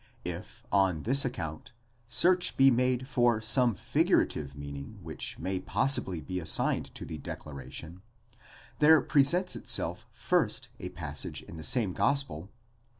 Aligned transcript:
If 0.25 0.65
on 0.71 1.03
this. 1.03 1.23
account 1.25 1.73
search 2.07 2.57
be 2.57 2.71
made 2.71 3.07
for 3.07 3.39
some 3.39 3.75
figurative 3.75 4.55
meaning 4.55 4.97
which 5.03 5.37
may 5.37 5.59
possibly 5.59 6.19
be 6.19 6.39
assigned 6.39 6.95
to 6.95 7.05
the 7.05 7.19
declaration, 7.19 8.01
there 8.79 8.99
presents 9.01 9.55
itself 9.55 10.07
first 10.11 10.69
a 10.79 10.89
passage 10.89 11.43
in 11.43 11.57
the 11.57 11.63
same 11.63 11.93
gospel 11.93 12.45
(iv. 12.51 12.89